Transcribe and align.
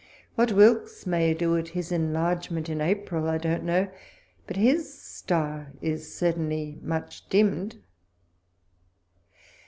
What 0.33 0.51
Wilkes 0.53 1.05
may 1.05 1.31
do 1.35 1.55
at 1.57 1.67
his 1.77 1.91
enlargement 1.91 2.69
in 2.69 2.81
April, 2.81 3.29
I 3.29 3.37
don't 3.37 3.63
know, 3.63 3.87
but 4.47 4.55
his 4.57 4.99
star 4.99 5.73
is 5.79 6.11
certainly 6.17 6.79
much 6.81 7.29
dimmed. 7.29 7.75